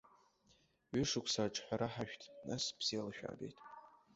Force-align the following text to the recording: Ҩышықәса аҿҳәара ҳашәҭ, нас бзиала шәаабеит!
Ҩышықәса 0.95 1.41
аҿҳәара 1.45 1.87
ҳашәҭ, 1.93 2.21
нас 2.47 2.63
бзиала 2.77 3.11
шәаабеит! 3.17 3.57